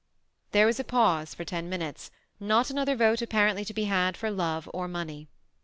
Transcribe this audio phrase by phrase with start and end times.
[0.51, 2.09] There was a pause for ten minutes,
[2.39, 5.27] not another vote apparently to be had for love or money.